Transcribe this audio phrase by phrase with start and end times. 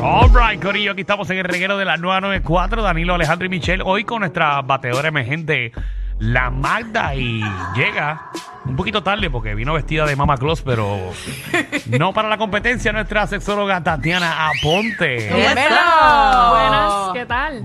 [0.00, 3.82] All right, Corillo, aquí estamos en el reguero de la 994, Danilo, Alejandro y Michelle.
[3.86, 5.72] Hoy con nuestra bateadora emergente,
[6.18, 7.42] la Magda, y
[7.76, 8.30] llega
[8.64, 10.98] un poquito tarde porque vino vestida de Mama Claus, pero
[11.98, 15.28] no para la competencia, nuestra sexóloga Tatiana Aponte.
[15.28, 15.76] Dímelo.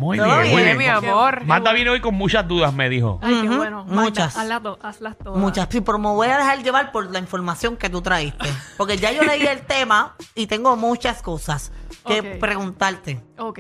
[0.10, 0.92] Muy Todo bien, muy bien, bien.
[1.02, 1.46] mi amor.
[1.46, 3.20] Magda viene hoy con muchas dudas, me dijo.
[3.22, 3.86] Ay, qué Ujú, bueno.
[3.86, 4.36] Magda, muchas.
[4.38, 5.40] Hazlas, to- hazlas todas.
[5.40, 8.50] Muchas, sí, pero me voy a dejar llevar por la información que tú traíste.
[8.76, 11.72] Porque ya yo leí el tema y tengo muchas cosas
[12.08, 12.40] que Ok.
[12.40, 13.22] preguntarte.
[13.38, 13.60] Ok.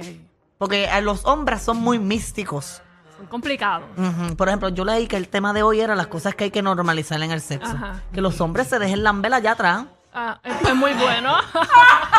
[0.58, 2.82] Porque eh, los hombres son muy místicos.
[3.16, 3.88] Son complicados.
[3.96, 4.36] Ujú.
[4.36, 6.64] Por ejemplo, yo leí que el tema de hoy era las cosas que hay que
[6.64, 7.74] normalizar en el sexo.
[7.76, 8.02] Ajá.
[8.12, 9.86] Que los hombres se dejen la vela allá atrás.
[10.12, 11.32] Ah, es, es muy bueno.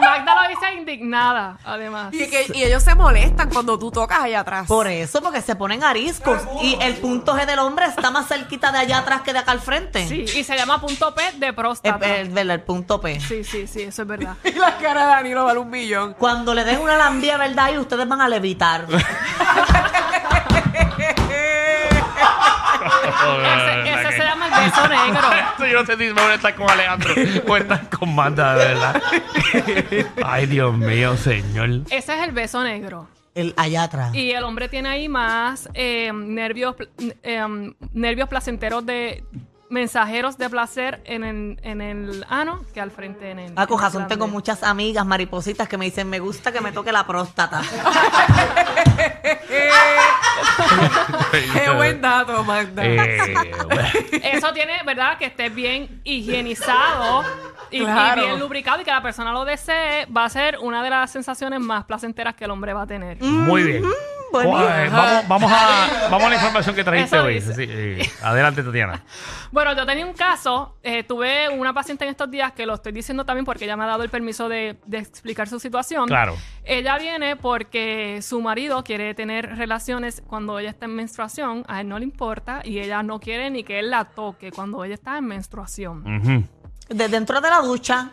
[0.00, 2.12] y Magda lo dice indignada, además.
[2.12, 4.66] Y, que- y ellos se molestan cuando tú tocas allá atrás.
[4.66, 6.40] Por eso, porque se ponen ariscos.
[6.62, 9.52] Y el punto G del hombre está más cerquita de allá atrás que de acá
[9.52, 10.06] al frente.
[10.08, 12.04] Sí, y se llama punto P de próstata.
[12.16, 13.20] el, el- el punto P.
[13.20, 14.36] Sí, sí, sí, eso es verdad.
[14.44, 16.14] Y la cara de Danilo vale un millón.
[16.18, 17.70] Cuando le den una lambía, ¿verdad?
[17.72, 18.86] Y ustedes van a levitar.
[22.80, 25.28] Ese, ese se llama el beso negro.
[25.70, 27.14] Yo no sé si me voy a estar con Alejandro
[27.48, 29.02] o estar con Magda, de verdad.
[30.24, 31.82] Ay, Dios mío, señor.
[31.90, 33.08] Ese es el beso negro.
[33.34, 34.14] El allá atrás.
[34.14, 36.74] Y el hombre tiene ahí más eh, nervios,
[37.22, 39.22] eh, nervios placenteros de
[39.70, 43.52] mensajeros de placer en el, en el ano que al frente en el.
[43.56, 46.60] Ah, con en el razón tengo muchas amigas maripositas que me dicen, me gusta que
[46.60, 47.62] me toque la próstata.
[51.52, 52.84] Qué buen dato, Magda.
[52.84, 53.88] Eh, bueno.
[54.24, 55.16] Eso tiene, ¿verdad?
[55.18, 57.24] Que esté bien higienizado
[57.70, 60.90] y, y bien lubricado y que la persona lo desee, va a ser una de
[60.90, 63.22] las sensaciones más placenteras que el hombre va a tener.
[63.22, 63.84] Muy bien.
[64.30, 64.50] Bueno.
[64.50, 67.40] Guay, vamos, vamos, a, vamos a la información que trajiste Eso hoy.
[67.40, 69.02] Sí, eh, adelante, Tatiana.
[69.52, 72.92] Bueno, yo tenía un caso, eh, tuve una paciente en estos días que lo estoy
[72.92, 76.06] diciendo también porque ella me ha dado el permiso de, de explicar su situación.
[76.06, 76.36] Claro.
[76.62, 81.88] Ella viene porque su marido quiere tener relaciones cuando ella está en menstruación, a él
[81.88, 85.18] no le importa y ella no quiere ni que él la toque cuando ella está
[85.18, 86.48] en menstruación.
[86.88, 88.10] De dentro de la ducha.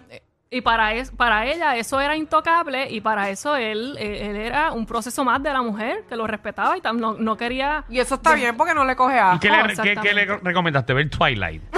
[0.50, 4.72] Y para, es, para ella eso era intocable y para eso él, eh, él era
[4.72, 7.84] un proceso más de la mujer que lo respetaba y tam- no, no quería...
[7.90, 9.40] Y eso está bien porque no le coge ¿Y asco.
[9.42, 10.94] qué, le, qué- qué le recomendaste?
[10.94, 11.62] Ver Twilight.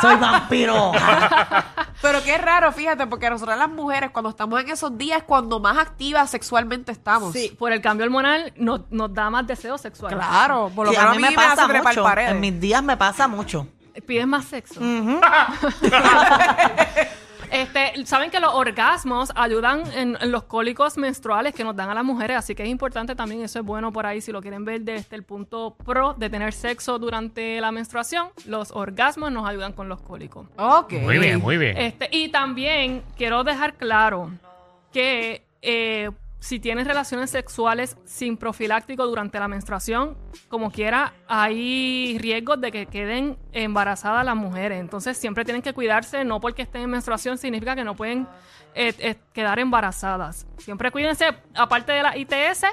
[0.00, 0.92] Soy vampiro.
[2.02, 5.78] Pero qué raro, fíjate, porque nosotras las mujeres cuando estamos en esos días cuando más
[5.78, 7.32] activas sexualmente estamos.
[7.32, 10.14] Sí, por el cambio hormonal no- nos da más deseo sexual.
[10.14, 12.18] Claro, por lo Sí, menos a mí me hace pasa mucho.
[12.18, 13.68] En mis días me pasa mucho.
[14.06, 14.80] Pides más sexo.
[17.52, 21.94] Este, saben que los orgasmos ayudan en, en los cólicos menstruales que nos dan a
[21.94, 24.64] las mujeres, así que es importante también, eso es bueno por ahí, si lo quieren
[24.64, 29.74] ver desde el punto pro de tener sexo durante la menstruación, los orgasmos nos ayudan
[29.74, 30.46] con los cólicos.
[30.56, 30.94] Ok.
[30.94, 31.76] Muy bien, muy bien.
[31.76, 34.30] Este, y también quiero dejar claro
[34.90, 36.10] que eh,
[36.42, 42.86] si tienes relaciones sexuales sin profiláctico durante la menstruación, como quiera, hay riesgos de que
[42.86, 44.80] queden embarazadas las mujeres.
[44.80, 48.26] Entonces siempre tienen que cuidarse, no porque estén en menstruación significa que no pueden
[48.74, 50.48] eh, eh, quedar embarazadas.
[50.58, 52.64] Siempre cuídense, aparte de la ITS,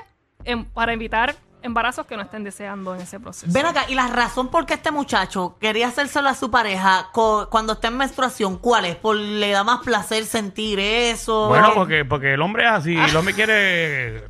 [0.73, 3.51] para evitar embarazos que no estén deseando en ese proceso.
[3.51, 7.47] Ven acá, y la razón por qué este muchacho quería hacérselo a su pareja co-
[7.49, 8.95] cuando está en menstruación, ¿cuál es?
[8.95, 11.47] ¿Por le da más placer sentir eso?
[11.49, 12.95] Bueno, porque, porque el hombre es así.
[12.97, 14.27] El hombre quiere eh,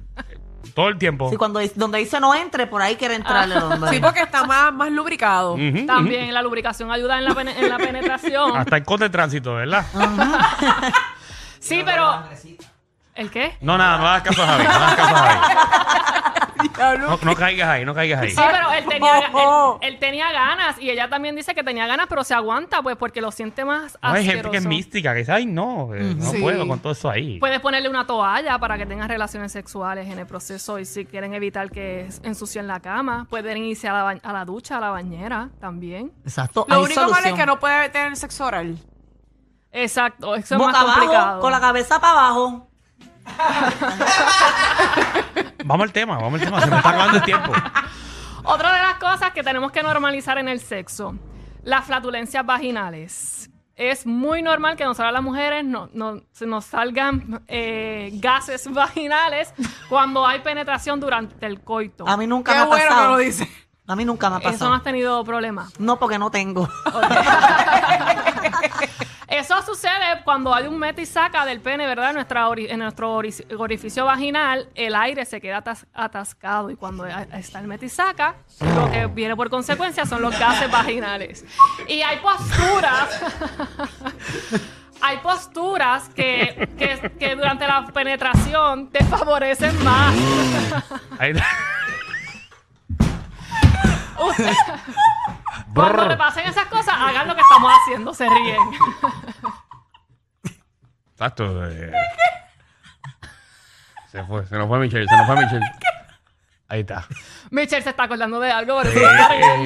[0.73, 1.29] todo el tiempo.
[1.29, 3.89] Sí, cuando dice- donde dice no entre, por ahí quiere entrar el hombre.
[3.91, 5.55] Sí, porque está más, más lubricado.
[5.85, 8.57] También la lubricación ayuda en la, pene- en la penetración.
[8.57, 9.85] Hasta el cote de tránsito, ¿verdad?
[11.59, 12.23] Sí, pero...
[13.15, 13.57] ¿El qué?
[13.59, 14.63] No, nada, no hagas caso a Javi.
[14.63, 16.28] No hagas caso a Javi.
[16.99, 18.29] No, no caigas ahí, no caigas ahí.
[18.31, 19.25] Sí, pero él tenía, él,
[19.81, 23.21] él tenía ganas y ella también dice que tenía ganas, pero se aguanta pues porque
[23.21, 24.69] lo siente más No, hay gente que es asqueroso.
[24.69, 26.41] mística, que dice, ay, no, eh, no Sí.
[26.41, 27.39] puedo con todo eso ahí.
[27.39, 31.33] Puedes ponerle una toalla para que tengas relaciones sexuales en el proceso y si quieren
[31.33, 34.89] evitar que ensucien la cama, pueden irse a la, ba- a la ducha, a la
[34.89, 36.11] bañera también.
[36.23, 36.65] Exacto.
[36.67, 37.37] Lo hay único malo es solución.
[37.37, 38.77] que no puede tener sexo oral.
[39.71, 41.41] Exacto, eso es Boca más abajo, complicado.
[41.41, 42.65] con la cabeza para abajo.
[45.65, 47.51] Vamos al tema, vamos al tema, se me está acabando el tiempo.
[48.43, 51.15] Otra de las cosas que tenemos que normalizar en el sexo,
[51.63, 53.49] las flatulencias vaginales.
[53.75, 59.53] Es muy normal que nosotras las mujeres no, no- se nos salgan eh, gases vaginales
[59.87, 62.07] cuando hay penetración durante el coito.
[62.07, 63.11] A mí nunca Qué me ha bueno que pasado.
[63.11, 63.49] lo dice.
[63.87, 64.73] A mí nunca me ha Eso no pasado.
[64.73, 65.79] has tenido problemas.
[65.79, 66.67] No, porque no tengo.
[69.39, 72.09] Eso sucede cuando hay un meta y saca del pene, ¿verdad?
[72.09, 76.75] En, nuestra ori- en nuestro ori- orificio vaginal, el aire se queda atas- atascado y
[76.75, 78.35] cuando está el meta y saca,
[78.75, 81.45] lo que viene por consecuencia son los gases vaginales.
[81.87, 83.21] Y hay posturas,
[85.01, 90.13] hay posturas que, que, que durante la penetración te favorecen más.
[95.73, 98.57] Cuando le pasen esas cosas, hagan lo que estamos haciendo, se ríen.
[101.19, 101.65] Exacto.
[101.69, 101.91] eh.
[104.09, 105.65] Se fue, se nos fue Michelle, se nos fue Michelle.
[106.69, 107.05] Ahí está.
[107.51, 109.65] Michelle se está acordando de algo, por eso Eh, eh,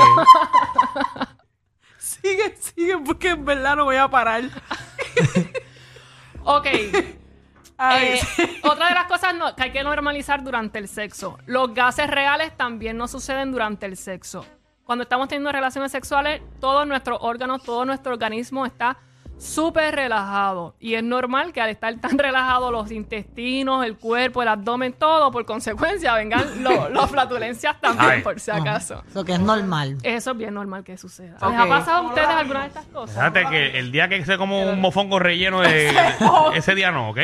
[1.97, 4.43] Sigue, sigue, porque en verdad no voy a parar.
[6.43, 6.67] Ok.
[7.77, 11.37] Ay, Eh, otra de las cosas no- que hay que normalizar durante el sexo.
[11.45, 14.45] Los gases reales también no suceden durante el sexo.
[14.83, 18.97] Cuando estamos teniendo relaciones sexuales, todos nuestros órganos, todo nuestro organismo está
[19.37, 20.75] súper relajado.
[20.79, 25.31] Y es normal que al estar tan relajado los intestinos, el cuerpo, el abdomen, todo,
[25.31, 28.21] por consecuencia, vengan lo- las flatulencias también, Ay.
[28.21, 29.03] por si acaso.
[29.09, 29.97] Eso que es normal.
[30.03, 31.33] Eso es bien normal que suceda.
[31.49, 33.15] ¿Les ha pasado a ustedes alguna de estas cosas?
[33.15, 35.91] Fíjate que el día que se como un mofongo relleno de
[36.55, 37.17] ese día no, ¿ok?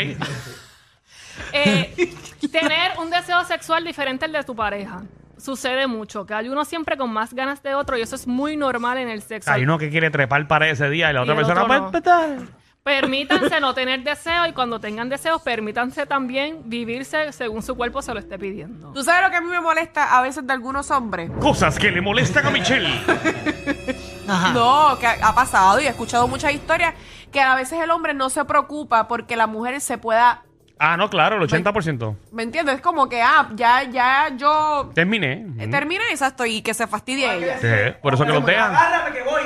[1.53, 2.15] Eh,
[2.51, 5.03] tener un deseo sexual diferente al de tu pareja.
[5.39, 8.57] Sucede mucho, que hay uno siempre con más ganas de otro y eso es muy
[8.57, 9.51] normal en el sexo.
[9.51, 11.73] Hay uno que quiere trepar para ese día y la Y otra el persona otro
[11.73, 11.85] a no.
[11.87, 12.39] empezar.
[12.83, 18.13] Permítanse no tener deseo y cuando tengan deseos, permítanse también vivirse según su cuerpo se
[18.13, 18.91] lo esté pidiendo.
[18.93, 21.29] ¿Tú sabes lo que a mí me molesta a veces de algunos hombres?
[21.39, 22.89] Cosas que le molestan a Michelle.
[24.27, 24.53] Ajá.
[24.53, 26.93] No, que ha ha pasado y he escuchado muchas historias
[27.31, 30.43] que a veces el hombre no se preocupa porque la mujer se pueda,
[30.81, 32.15] Ah, no, claro, el 80%.
[32.31, 32.75] ¿me entiendes?
[32.75, 35.45] Es como que, ah, ya, ya yo Terminé.
[35.59, 37.59] eh, terminé exacto y que se fastidie ella.
[37.59, 37.67] Sí,
[38.01, 38.73] por eso que lo dejan.
[38.73, 39.41] Agárrame que voy.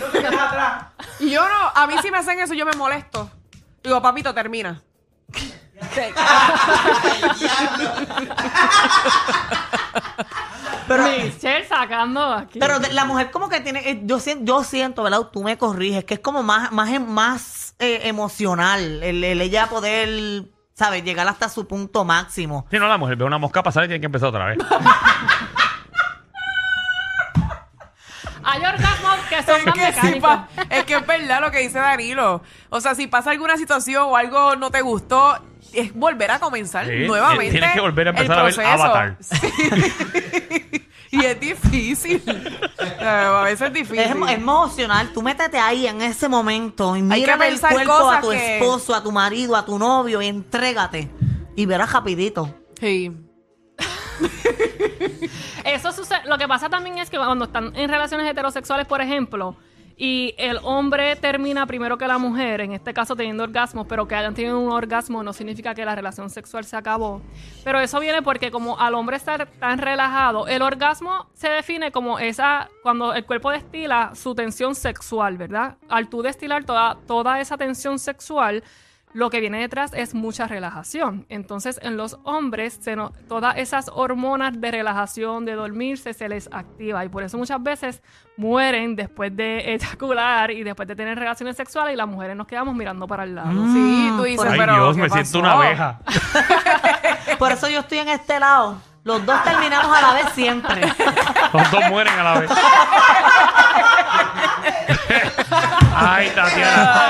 [0.00, 0.84] No te quedes atrás.
[1.18, 3.30] Y yo no, a mí si me hacen eso yo me molesto.
[3.82, 4.80] Digo, papito, termina.
[10.88, 12.58] Pero, Michelle sacando aquí.
[12.58, 15.28] pero de- la mujer como que tiene, eh, yo siento, yo siento, ¿verdad?
[15.32, 19.68] Tú me corriges, que es como más, más, em- más eh, emocional el, el ella
[19.68, 20.44] poder,
[20.80, 21.04] ¿sabes?
[21.04, 22.66] Llegar hasta su punto máximo.
[22.70, 24.58] Si no, la mujer ve una mosca pasar y tiene que empezar otra vez.
[28.42, 30.30] Hay orgasmos que son Es más que, sí, mecánicos.
[30.30, 32.42] pa- es que es verdad lo que dice Danilo.
[32.70, 35.38] O sea, si pasa alguna situación o algo no te gustó,
[35.74, 37.50] es volver a comenzar Sí, nuevamente.
[37.50, 38.82] tienes que volver a empezar el a ver proceso.
[38.82, 39.16] Avatar.
[39.20, 39.36] Sí.
[41.22, 42.22] y es difícil.
[42.26, 43.98] Eh, a veces es difícil.
[43.98, 45.10] Es, emo- es emocional.
[45.12, 49.02] Tú métete ahí en ese momento y mira el cuerpo a tu que- esposo, a
[49.02, 51.10] tu marido, a tu novio y entrégate.
[51.56, 52.54] Y verás rapidito.
[52.78, 53.12] Sí.
[55.64, 56.20] Eso sucede.
[56.26, 59.56] Lo que pasa también es que cuando están en relaciones heterosexuales, por ejemplo,
[60.02, 64.14] y el hombre termina primero que la mujer, en este caso teniendo orgasmos, pero que
[64.14, 67.20] hayan tenido un orgasmo no significa que la relación sexual se acabó.
[67.64, 72.18] Pero eso viene porque como al hombre estar tan relajado, el orgasmo se define como
[72.18, 75.76] esa, cuando el cuerpo destila su tensión sexual, ¿verdad?
[75.90, 78.64] Al tú destilar toda, toda esa tensión sexual,
[79.12, 81.26] lo que viene detrás es mucha relajación.
[81.28, 86.48] Entonces, en los hombres, se no- todas esas hormonas de relajación, de dormirse, se les
[86.52, 87.04] activa.
[87.04, 88.02] Y por eso muchas veces
[88.36, 92.74] mueren después de eyacular y después de tener relaciones sexuales y las mujeres nos quedamos
[92.74, 93.50] mirando para el lado.
[93.50, 94.74] Sí, tú dices, Ay, pero.
[94.74, 95.24] Dios, ¿qué me pasó?
[95.24, 95.98] siento una abeja.
[97.38, 98.80] Por eso yo estoy en este lado.
[99.02, 100.80] Los dos terminamos a la vez siempre.
[101.52, 102.50] Los dos mueren a la vez.
[105.94, 107.09] Ay, Tatiana.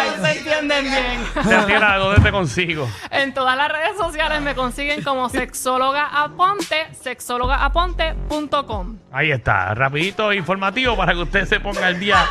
[0.68, 2.88] Tatiana, ¿dónde te consigo?
[3.10, 8.98] En todas las redes sociales me consiguen como sexóloga aponte, sexólogaaponte.com.
[9.12, 12.24] Ahí está, rapidito informativo para que usted se ponga al día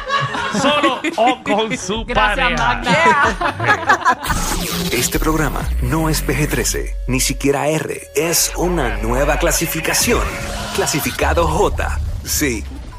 [0.61, 3.35] solo o con su Gracias, pareja.
[3.39, 4.21] Magda.
[4.91, 8.01] Este programa no es PG-13, ni siquiera R.
[8.15, 10.23] Es una nueva clasificación.
[10.75, 11.99] Clasificado J.
[12.23, 12.63] Sí.